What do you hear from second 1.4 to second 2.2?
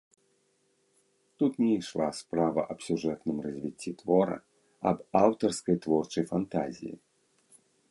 Тут не ішла